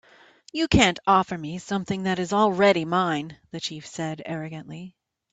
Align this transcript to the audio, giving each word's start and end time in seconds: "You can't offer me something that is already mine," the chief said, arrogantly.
"You 0.51 0.67
can't 0.67 0.97
offer 1.05 1.37
me 1.37 1.59
something 1.59 2.05
that 2.05 2.17
is 2.17 2.33
already 2.33 2.85
mine," 2.85 3.37
the 3.51 3.59
chief 3.59 3.85
said, 3.85 4.19
arrogantly. 4.25 4.95